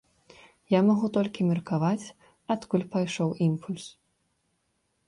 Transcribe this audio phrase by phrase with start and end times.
[0.73, 2.11] Я магу толькі меркаваць,
[2.57, 3.87] адкуль пайшоў імпульс.